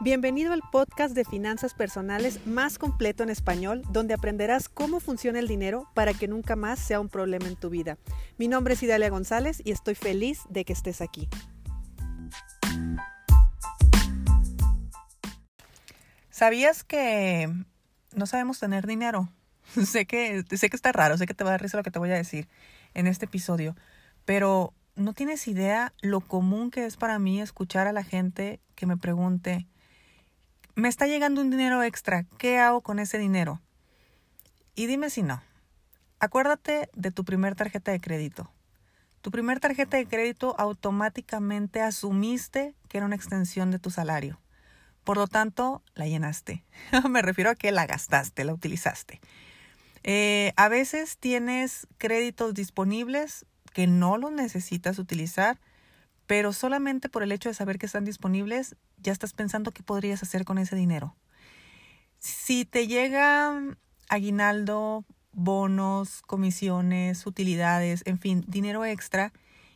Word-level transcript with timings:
Bienvenido 0.00 0.52
al 0.52 0.62
podcast 0.70 1.12
de 1.12 1.24
finanzas 1.24 1.74
personales 1.74 2.46
más 2.46 2.78
completo 2.78 3.24
en 3.24 3.30
español, 3.30 3.82
donde 3.90 4.14
aprenderás 4.14 4.68
cómo 4.68 5.00
funciona 5.00 5.40
el 5.40 5.48
dinero 5.48 5.88
para 5.92 6.14
que 6.14 6.28
nunca 6.28 6.54
más 6.54 6.78
sea 6.78 7.00
un 7.00 7.08
problema 7.08 7.48
en 7.48 7.56
tu 7.56 7.68
vida. 7.68 7.98
Mi 8.36 8.46
nombre 8.46 8.74
es 8.74 8.82
Idalia 8.84 9.10
González 9.10 9.60
y 9.64 9.72
estoy 9.72 9.96
feliz 9.96 10.42
de 10.50 10.64
que 10.64 10.72
estés 10.72 11.00
aquí. 11.00 11.28
¿Sabías 16.30 16.84
que 16.84 17.52
no 18.14 18.26
sabemos 18.26 18.60
tener 18.60 18.86
dinero? 18.86 19.28
sé, 19.84 20.06
que, 20.06 20.44
sé 20.56 20.70
que 20.70 20.76
está 20.76 20.92
raro, 20.92 21.18
sé 21.18 21.26
que 21.26 21.34
te 21.34 21.42
va 21.42 21.50
a 21.50 21.54
dar 21.54 21.62
risa 21.62 21.76
lo 21.76 21.82
que 21.82 21.90
te 21.90 21.98
voy 21.98 22.12
a 22.12 22.14
decir 22.14 22.46
en 22.94 23.08
este 23.08 23.24
episodio, 23.24 23.74
pero 24.24 24.74
no 24.94 25.12
tienes 25.12 25.48
idea 25.48 25.92
lo 26.02 26.20
común 26.20 26.70
que 26.70 26.86
es 26.86 26.96
para 26.96 27.18
mí 27.18 27.40
escuchar 27.40 27.88
a 27.88 27.92
la 27.92 28.04
gente 28.04 28.60
que 28.76 28.86
me 28.86 28.96
pregunte, 28.96 29.66
me 30.78 30.88
está 30.88 31.08
llegando 31.08 31.40
un 31.40 31.50
dinero 31.50 31.82
extra, 31.82 32.24
¿qué 32.38 32.58
hago 32.58 32.82
con 32.82 33.00
ese 33.00 33.18
dinero? 33.18 33.60
Y 34.76 34.86
dime 34.86 35.10
si 35.10 35.22
no. 35.22 35.42
Acuérdate 36.20 36.88
de 36.94 37.10
tu 37.10 37.24
primer 37.24 37.56
tarjeta 37.56 37.90
de 37.90 37.98
crédito. 37.98 38.48
Tu 39.20 39.32
primer 39.32 39.58
tarjeta 39.58 39.96
de 39.96 40.06
crédito 40.06 40.54
automáticamente 40.56 41.80
asumiste 41.80 42.76
que 42.88 42.98
era 42.98 43.06
una 43.06 43.16
extensión 43.16 43.72
de 43.72 43.80
tu 43.80 43.90
salario. 43.90 44.40
Por 45.02 45.16
lo 45.16 45.26
tanto, 45.26 45.82
la 45.96 46.06
llenaste. 46.06 46.64
Me 47.10 47.22
refiero 47.22 47.50
a 47.50 47.56
que 47.56 47.72
la 47.72 47.86
gastaste, 47.86 48.44
la 48.44 48.54
utilizaste. 48.54 49.20
Eh, 50.04 50.52
a 50.54 50.68
veces 50.68 51.18
tienes 51.18 51.88
créditos 51.98 52.54
disponibles 52.54 53.46
que 53.72 53.88
no 53.88 54.16
los 54.16 54.30
necesitas 54.30 55.00
utilizar 55.00 55.58
pero 56.28 56.52
solamente 56.52 57.08
por 57.08 57.22
el 57.22 57.32
hecho 57.32 57.48
de 57.48 57.54
saber 57.54 57.78
que 57.78 57.86
están 57.86 58.04
disponibles, 58.04 58.76
ya 59.02 59.12
estás 59.12 59.32
pensando 59.32 59.72
qué 59.72 59.82
podrías 59.82 60.22
hacer 60.22 60.44
con 60.44 60.58
ese 60.58 60.76
dinero. 60.76 61.16
Si 62.18 62.64
te 62.64 62.86
llega 62.86 63.60
aguinaldo, 64.08 65.04
bonos, 65.32 66.22
comisiones, 66.22 67.26
utilidades, 67.26 68.02
en 68.06 68.18
fin, 68.18 68.44
dinero 68.48 68.84
extra, 68.84 69.32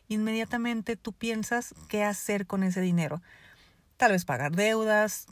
inmediatamente 0.07 0.95
tú 0.95 1.13
piensas 1.13 1.73
qué 1.87 2.03
hacer 2.03 2.45
con 2.47 2.63
ese 2.63 2.81
dinero. 2.81 3.21
Tal 3.97 4.11
vez 4.11 4.25
pagar 4.25 4.55
deudas, 4.55 5.27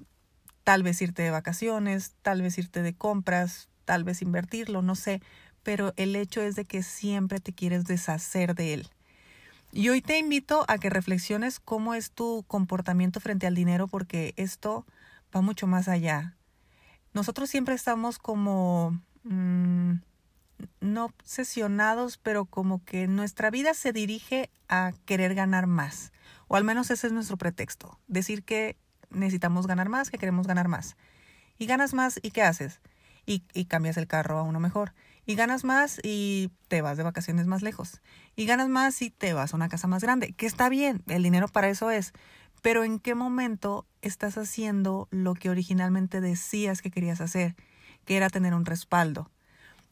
tal 0.63 0.83
vez 0.83 1.01
irte 1.01 1.21
de 1.21 1.31
vacaciones, 1.31 2.13
tal 2.21 2.41
vez 2.41 2.57
irte 2.57 2.81
de 2.81 2.93
compras, 2.93 3.69
tal 3.85 4.03
vez 4.03 4.21
invertirlo, 4.21 4.81
no 4.81 4.95
sé, 4.95 5.21
pero 5.63 5.93
el 5.97 6.15
hecho 6.15 6.41
es 6.41 6.55
de 6.55 6.65
que 6.65 6.83
siempre 6.83 7.39
te 7.39 7.53
quieres 7.53 7.85
deshacer 7.85 8.55
de 8.55 8.73
él. 8.73 8.89
Y 9.73 9.87
hoy 9.87 10.01
te 10.01 10.19
invito 10.19 10.65
a 10.67 10.77
que 10.77 10.89
reflexiones 10.89 11.61
cómo 11.61 11.93
es 11.93 12.11
tu 12.11 12.43
comportamiento 12.47 13.21
frente 13.21 13.47
al 13.47 13.55
dinero 13.55 13.87
porque 13.87 14.33
esto 14.35 14.85
va 15.33 15.41
mucho 15.41 15.65
más 15.65 15.87
allá. 15.87 16.35
Nosotros 17.13 17.49
siempre 17.49 17.73
estamos 17.73 18.19
como 18.19 18.99
mm, 19.23 19.93
no 20.81 21.05
obsesionados, 21.05 22.17
pero 22.17 22.45
como 22.45 22.83
que 22.83 23.07
nuestra 23.07 23.49
vida 23.49 23.73
se 23.73 23.93
dirige 23.93 24.49
a 24.67 24.91
querer 25.05 25.35
ganar 25.35 25.67
más. 25.67 26.11
O 26.49 26.57
al 26.57 26.65
menos 26.65 26.91
ese 26.91 27.07
es 27.07 27.13
nuestro 27.13 27.37
pretexto. 27.37 27.97
Decir 28.07 28.43
que 28.43 28.75
necesitamos 29.09 29.67
ganar 29.67 29.87
más, 29.87 30.09
que 30.09 30.17
queremos 30.17 30.47
ganar 30.47 30.67
más. 30.67 30.97
Y 31.57 31.65
ganas 31.65 31.93
más 31.93 32.19
y 32.21 32.31
¿qué 32.31 32.43
haces? 32.43 32.81
Y, 33.25 33.43
y 33.53 33.65
cambias 33.65 33.95
el 33.95 34.07
carro 34.07 34.37
a 34.37 34.43
uno 34.43 34.59
mejor 34.59 34.93
y 35.25 35.35
ganas 35.35 35.63
más 35.63 35.99
y 36.03 36.51
te 36.67 36.81
vas 36.81 36.97
de 36.97 37.03
vacaciones 37.03 37.47
más 37.47 37.61
lejos. 37.61 38.01
Y 38.35 38.45
ganas 38.45 38.69
más 38.69 39.01
y 39.01 39.09
te 39.09 39.33
vas 39.33 39.53
a 39.53 39.55
una 39.55 39.69
casa 39.69 39.87
más 39.87 40.01
grande, 40.01 40.33
que 40.33 40.45
está 40.45 40.69
bien, 40.69 41.03
el 41.07 41.23
dinero 41.23 41.47
para 41.47 41.69
eso 41.69 41.91
es. 41.91 42.13
Pero 42.61 42.83
¿en 42.83 42.99
qué 42.99 43.15
momento 43.15 43.87
estás 44.01 44.37
haciendo 44.37 45.07
lo 45.11 45.33
que 45.33 45.49
originalmente 45.49 46.21
decías 46.21 46.81
que 46.81 46.91
querías 46.91 47.21
hacer, 47.21 47.55
que 48.05 48.17
era 48.17 48.29
tener 48.29 48.53
un 48.53 48.65
respaldo? 48.65 49.31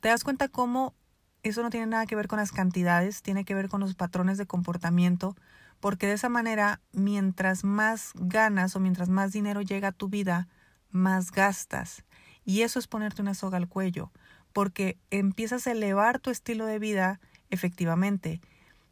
¿Te 0.01 0.09
das 0.09 0.23
cuenta 0.23 0.47
cómo 0.47 0.93
eso 1.41 1.63
no 1.63 1.69
tiene 1.69 1.87
nada 1.87 2.05
que 2.05 2.15
ver 2.15 2.27
con 2.27 2.39
las 2.39 2.51
cantidades, 2.51 3.21
tiene 3.21 3.43
que 3.43 3.55
ver 3.55 3.69
con 3.69 3.81
los 3.81 3.95
patrones 3.95 4.37
de 4.37 4.45
comportamiento? 4.45 5.35
Porque 5.79 6.07
de 6.07 6.13
esa 6.13 6.29
manera, 6.29 6.81
mientras 6.91 7.63
más 7.63 8.11
ganas 8.15 8.75
o 8.75 8.79
mientras 8.79 9.09
más 9.09 9.31
dinero 9.31 9.61
llega 9.61 9.89
a 9.89 9.93
tu 9.93 10.09
vida, 10.09 10.47
más 10.91 11.31
gastas. 11.31 12.03
Y 12.45 12.61
eso 12.61 12.79
es 12.79 12.87
ponerte 12.87 13.21
una 13.21 13.33
soga 13.33 13.57
al 13.57 13.67
cuello 13.67 14.11
porque 14.59 14.97
empiezas 15.09 15.67
a 15.67 15.71
elevar 15.71 16.19
tu 16.19 16.31
estilo 16.31 16.65
de 16.65 16.79
vida 16.79 17.21
efectivamente, 17.49 18.41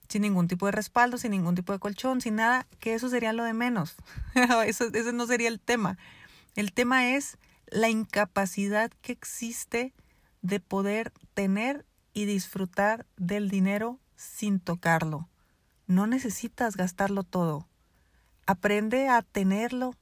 sin 0.08 0.22
ningún 0.22 0.48
tipo 0.48 0.66
de 0.66 0.72
respaldo, 0.72 1.18
sin 1.18 1.32
ningún 1.32 1.56
tipo 1.56 1.74
de 1.74 1.80
colchón, 1.80 2.22
sin 2.22 2.36
nada, 2.36 2.66
que 2.80 2.94
eso 2.94 3.10
sería 3.10 3.34
lo 3.34 3.44
de 3.44 3.52
menos. 3.52 3.98
eso, 4.66 4.86
ese 4.86 5.12
no 5.12 5.28
sería 5.28 5.50
el 5.50 5.60
tema. 5.60 5.98
El 6.56 6.72
tema 6.72 7.10
es 7.10 7.38
la 7.66 7.90
incapacidad 7.90 8.92
que 9.02 9.12
existe 9.12 9.94
de 10.42 10.62
poder 10.62 11.12
tener 11.34 11.86
y 12.14 12.24
disfrutar 12.24 13.06
del 13.18 13.50
dinero 13.50 14.00
sin 14.16 14.62
tocarlo. 14.62 15.28
No 15.86 16.08
necesitas 16.08 16.78
gastarlo 16.78 17.24
todo. 17.24 17.68
Aprende 18.46 19.10
a 19.10 19.22
tenerlo 19.22 19.96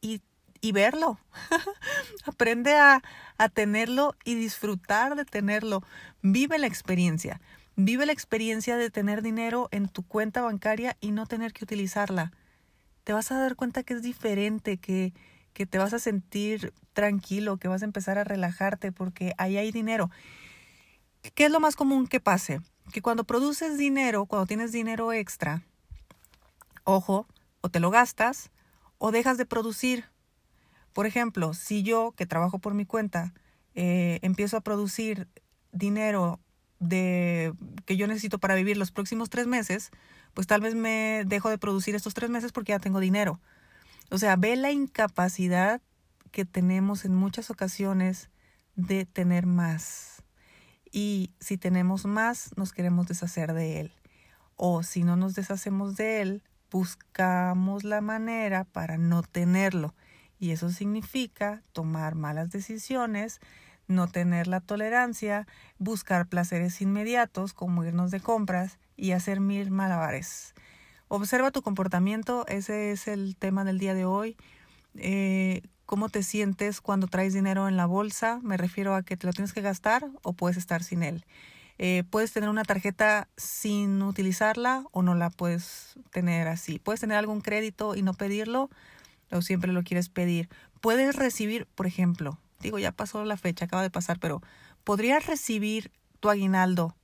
y 0.00 0.20
y 0.66 0.72
verlo. 0.72 1.20
Aprende 2.24 2.74
a, 2.74 3.00
a 3.38 3.48
tenerlo 3.48 4.16
y 4.24 4.34
disfrutar 4.34 5.14
de 5.14 5.24
tenerlo. 5.24 5.82
Vive 6.22 6.58
la 6.58 6.66
experiencia. 6.66 7.40
Vive 7.76 8.04
la 8.04 8.12
experiencia 8.12 8.76
de 8.76 8.90
tener 8.90 9.22
dinero 9.22 9.68
en 9.70 9.88
tu 9.88 10.02
cuenta 10.02 10.42
bancaria 10.42 10.96
y 11.00 11.12
no 11.12 11.26
tener 11.26 11.52
que 11.52 11.64
utilizarla. 11.64 12.32
Te 13.04 13.12
vas 13.12 13.30
a 13.30 13.38
dar 13.38 13.54
cuenta 13.54 13.84
que 13.84 13.94
es 13.94 14.02
diferente, 14.02 14.78
que, 14.78 15.12
que 15.52 15.66
te 15.66 15.78
vas 15.78 15.92
a 15.92 16.00
sentir 16.00 16.72
tranquilo, 16.94 17.58
que 17.58 17.68
vas 17.68 17.82
a 17.82 17.84
empezar 17.84 18.18
a 18.18 18.24
relajarte 18.24 18.90
porque 18.90 19.34
ahí 19.38 19.58
hay 19.58 19.70
dinero. 19.70 20.10
¿Qué 21.34 21.44
es 21.44 21.50
lo 21.52 21.60
más 21.60 21.76
común 21.76 22.08
que 22.08 22.18
pase? 22.18 22.60
Que 22.92 23.02
cuando 23.02 23.22
produces 23.22 23.78
dinero, 23.78 24.26
cuando 24.26 24.46
tienes 24.46 24.72
dinero 24.72 25.12
extra, 25.12 25.62
ojo, 26.82 27.28
o 27.60 27.68
te 27.68 27.78
lo 27.78 27.90
gastas 27.90 28.50
o 28.98 29.12
dejas 29.12 29.38
de 29.38 29.46
producir 29.46 30.06
por 30.96 31.04
ejemplo, 31.04 31.52
si 31.52 31.82
yo, 31.82 32.14
que 32.16 32.24
trabajo 32.24 32.58
por 32.58 32.72
mi 32.72 32.86
cuenta, 32.86 33.34
eh, 33.74 34.18
empiezo 34.22 34.56
a 34.56 34.62
producir 34.62 35.28
dinero 35.70 36.40
de 36.78 37.52
que 37.84 37.98
yo 37.98 38.06
necesito 38.06 38.38
para 38.38 38.54
vivir 38.54 38.78
los 38.78 38.92
próximos 38.92 39.28
tres 39.28 39.46
meses, 39.46 39.90
pues 40.32 40.46
tal 40.46 40.62
vez 40.62 40.74
me 40.74 41.24
dejo 41.26 41.50
de 41.50 41.58
producir 41.58 41.94
estos 41.94 42.14
tres 42.14 42.30
meses 42.30 42.50
porque 42.50 42.72
ya 42.72 42.78
tengo 42.78 42.98
dinero. 42.98 43.42
O 44.10 44.16
sea, 44.16 44.36
ve 44.36 44.56
la 44.56 44.72
incapacidad 44.72 45.82
que 46.30 46.46
tenemos 46.46 47.04
en 47.04 47.14
muchas 47.14 47.50
ocasiones 47.50 48.30
de 48.74 49.04
tener 49.04 49.44
más. 49.44 50.22
Y 50.90 51.34
si 51.40 51.58
tenemos 51.58 52.06
más, 52.06 52.56
nos 52.56 52.72
queremos 52.72 53.06
deshacer 53.06 53.52
de 53.52 53.80
él. 53.80 53.92
O 54.54 54.82
si 54.82 55.04
no 55.04 55.16
nos 55.16 55.34
deshacemos 55.34 55.96
de 55.96 56.22
él, 56.22 56.42
buscamos 56.70 57.84
la 57.84 58.00
manera 58.00 58.64
para 58.64 58.96
no 58.96 59.22
tenerlo. 59.22 59.94
Y 60.38 60.50
eso 60.50 60.70
significa 60.70 61.62
tomar 61.72 62.14
malas 62.14 62.50
decisiones, 62.50 63.40
no 63.88 64.08
tener 64.08 64.46
la 64.46 64.60
tolerancia, 64.60 65.46
buscar 65.78 66.26
placeres 66.26 66.80
inmediatos 66.80 67.52
como 67.52 67.84
irnos 67.84 68.10
de 68.10 68.20
compras 68.20 68.78
y 68.96 69.12
hacer 69.12 69.40
mil 69.40 69.70
malabares. 69.70 70.54
Observa 71.08 71.50
tu 71.52 71.62
comportamiento, 71.62 72.46
ese 72.48 72.90
es 72.90 73.06
el 73.06 73.36
tema 73.36 73.64
del 73.64 73.78
día 73.78 73.94
de 73.94 74.04
hoy. 74.04 74.36
Eh, 74.96 75.62
¿Cómo 75.86 76.08
te 76.08 76.24
sientes 76.24 76.80
cuando 76.80 77.06
traes 77.06 77.32
dinero 77.32 77.68
en 77.68 77.76
la 77.76 77.86
bolsa? 77.86 78.40
Me 78.42 78.56
refiero 78.56 78.96
a 78.96 79.02
que 79.02 79.16
te 79.16 79.26
lo 79.28 79.32
tienes 79.32 79.52
que 79.52 79.60
gastar 79.60 80.04
o 80.22 80.32
puedes 80.32 80.56
estar 80.56 80.82
sin 80.82 81.04
él. 81.04 81.24
Eh, 81.78 82.02
puedes 82.10 82.32
tener 82.32 82.48
una 82.48 82.64
tarjeta 82.64 83.28
sin 83.36 84.02
utilizarla 84.02 84.84
o 84.90 85.02
no 85.02 85.14
la 85.14 85.30
puedes 85.30 85.94
tener 86.10 86.48
así. 86.48 86.80
Puedes 86.80 87.00
tener 87.00 87.18
algún 87.18 87.40
crédito 87.40 87.94
y 87.94 88.02
no 88.02 88.14
pedirlo 88.14 88.68
o 89.30 89.42
siempre 89.42 89.72
lo 89.72 89.82
quieres 89.82 90.08
pedir. 90.08 90.48
Puedes 90.80 91.16
recibir, 91.16 91.66
por 91.74 91.86
ejemplo, 91.86 92.38
digo, 92.60 92.78
ya 92.78 92.92
pasó 92.92 93.24
la 93.24 93.36
fecha, 93.36 93.64
acaba 93.64 93.82
de 93.82 93.90
pasar, 93.90 94.18
pero 94.18 94.42
podrías 94.84 95.26
recibir 95.26 95.90
tu 96.20 96.30
aguinaldo 96.30 96.96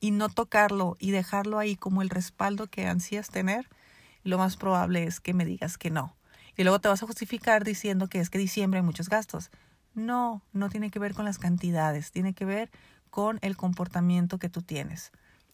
y 0.00 0.10
no 0.10 0.28
tocarlo 0.28 0.96
y 0.98 1.10
dejarlo 1.10 1.58
ahí 1.58 1.76
como 1.76 2.02
el 2.02 2.10
respaldo 2.10 2.66
que 2.66 2.86
ansías 2.86 3.28
tener. 3.28 3.68
Lo 4.22 4.38
más 4.38 4.56
probable 4.56 5.04
es 5.04 5.20
que 5.20 5.34
me 5.34 5.44
digas 5.44 5.78
que 5.78 5.90
no. 5.90 6.16
Y 6.56 6.62
luego 6.62 6.80
te 6.80 6.88
vas 6.88 7.02
a 7.02 7.06
justificar 7.06 7.64
diciendo 7.64 8.08
que 8.08 8.20
es 8.20 8.30
que 8.30 8.38
diciembre 8.38 8.80
hay 8.80 8.86
muchos 8.86 9.08
gastos. 9.08 9.50
No, 9.94 10.42
no 10.52 10.68
tiene 10.68 10.90
que 10.90 10.98
ver 10.98 11.14
con 11.14 11.24
las 11.24 11.38
cantidades, 11.38 12.12
tiene 12.12 12.34
que 12.34 12.44
ver 12.44 12.70
con 13.10 13.38
el 13.42 13.56
comportamiento 13.56 14.38
que 14.38 14.48
tú 14.48 14.62
tienes. 14.62 15.12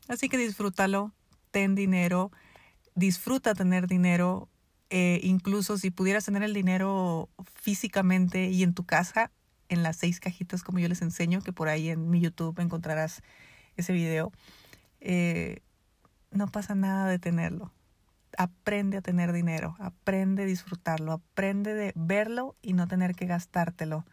Así 0.09 0.29
que 0.29 0.37
disfrútalo, 0.37 1.13
ten 1.51 1.75
dinero, 1.75 2.33
disfruta 2.95 3.55
tener 3.55 3.87
dinero, 3.87 4.49
eh, 4.95 5.21
incluso 5.23 5.79
si 5.79 5.91
pudieras 5.91 6.27
tener 6.27 6.43
el 6.43 6.53
dinero 6.53 7.31
físicamente 7.55 8.51
y 8.51 8.63
en 8.63 8.75
tu 8.75 8.85
casa, 8.85 9.33
en 9.71 9.83
las 9.83 9.97
seis 9.97 10.21
cajitas 10.21 10.63
como 10.63 10.81
yo 10.81 10.89
les 10.89 11.01
enseño, 11.01 11.41
que 11.41 11.51
por 11.51 11.71
ahí 11.71 11.89
en 11.89 12.11
mi 12.11 12.21
YouTube 12.21 12.61
encontrarás 12.61 13.23
ese 13.79 13.95
video, 13.95 14.33
eh, 15.01 15.61
no 16.31 16.47
pasa 16.47 16.75
nada 16.75 17.09
de 17.09 17.19
tenerlo. 17.19 17.73
aprende 18.37 18.99
a 18.99 19.03
tener 19.03 19.33
dinero, 19.33 19.77
aprende 19.79 20.43
a 20.43 20.47
disfrutarlo, 20.47 21.13
aprende 21.13 21.75
de 21.75 21.93
verlo 21.95 22.57
y 22.61 22.75
no 22.75 22.87
tener 22.87 23.15
que 23.15 23.27
gastártelo. 23.27 24.05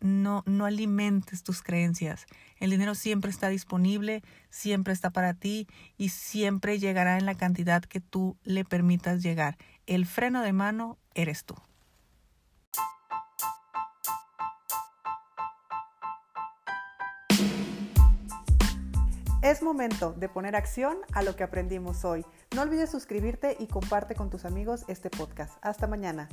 No, 0.00 0.42
no 0.46 0.64
alimentes 0.64 1.42
tus 1.42 1.62
creencias. 1.62 2.26
El 2.58 2.70
dinero 2.70 2.94
siempre 2.94 3.30
está 3.30 3.48
disponible, 3.48 4.22
siempre 4.48 4.92
está 4.92 5.10
para 5.10 5.34
ti 5.34 5.68
y 5.96 6.08
siempre 6.08 6.78
llegará 6.78 7.18
en 7.18 7.26
la 7.26 7.34
cantidad 7.34 7.82
que 7.82 8.00
tú 8.00 8.36
le 8.44 8.64
permitas 8.64 9.22
llegar. 9.22 9.58
El 9.86 10.06
freno 10.06 10.42
de 10.42 10.52
mano 10.52 10.98
eres 11.14 11.44
tú. 11.44 11.54
Es 19.42 19.62
momento 19.62 20.12
de 20.12 20.28
poner 20.28 20.54
acción 20.54 20.98
a 21.14 21.22
lo 21.22 21.34
que 21.34 21.42
aprendimos 21.42 22.04
hoy. 22.04 22.26
No 22.54 22.60
olvides 22.60 22.90
suscribirte 22.90 23.56
y 23.58 23.68
comparte 23.68 24.14
con 24.14 24.28
tus 24.28 24.44
amigos 24.44 24.84
este 24.86 25.08
podcast. 25.08 25.56
Hasta 25.62 25.86
mañana. 25.86 26.28